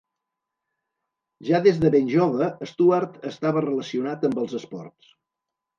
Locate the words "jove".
2.15-2.49